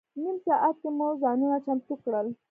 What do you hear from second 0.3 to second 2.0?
ساعت کې مو ځانونه چمتو